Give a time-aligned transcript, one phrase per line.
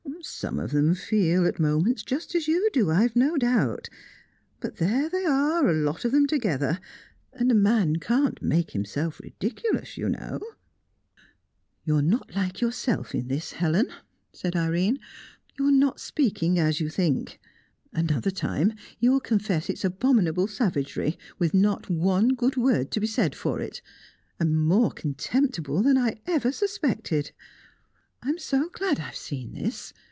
[0.23, 3.89] Some of them feel, at moments, just as you do, I've no doubt;
[4.59, 6.79] but there they are, a lot of them together,
[7.33, 10.39] and a man can't make himself ridiculous, you know."
[11.85, 13.87] "You're not like yourself in this, Helen,"
[14.31, 14.99] said Irene.
[15.57, 17.39] "You're not speaking as you think.
[17.91, 23.33] Another time, you'll confess it's abominable savagery, with not one good word to be said
[23.33, 23.81] for it.
[24.39, 27.31] And more contemptible than I ever suspected!
[28.21, 29.93] I'm so glad I've seen this.